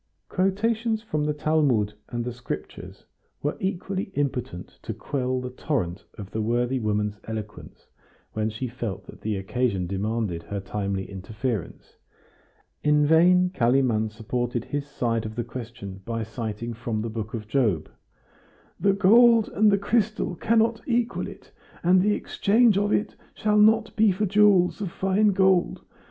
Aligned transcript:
Quotations 0.29 1.03
from 1.03 1.25
the 1.25 1.33
Talmud 1.35 1.93
and 2.09 2.25
the 2.25 2.33
Scriptures 2.33 3.05
were 3.43 3.55
equally 3.59 4.09
impotent 4.15 4.79
to 4.81 4.95
quell 4.95 5.39
the 5.39 5.51
torrent 5.51 6.05
of 6.17 6.31
the 6.31 6.41
worthy 6.41 6.79
woman's 6.79 7.19
eloquence 7.25 7.85
when 8.33 8.49
she 8.49 8.67
felt 8.67 9.05
that 9.05 9.21
the 9.21 9.35
occasion 9.37 9.85
demanded 9.85 10.41
her 10.41 10.59
timely 10.59 11.07
interference; 11.07 11.97
in 12.83 13.05
vain 13.05 13.51
Kalimann 13.51 14.09
supported 14.09 14.65
his 14.65 14.87
side 14.87 15.23
of 15.23 15.35
the 15.35 15.43
question 15.43 16.01
by 16.03 16.23
citing 16.23 16.73
from 16.73 17.03
the 17.03 17.09
book 17.11 17.35
of 17.35 17.47
Job: 17.47 17.87
"The 18.79 18.93
gold 18.93 19.49
and 19.49 19.71
the 19.71 19.77
crystal 19.77 20.33
cannot 20.33 20.81
equal 20.87 21.27
it, 21.27 21.51
and 21.83 22.01
the 22.01 22.15
exchange 22.15 22.75
of 22.75 22.91
it 22.91 23.15
shall 23.35 23.59
not 23.59 23.95
be 23.95 24.11
for 24.11 24.25
jewels 24.25 24.81
of 24.81 24.89
fine 24.91 25.27
gold. 25.27 25.83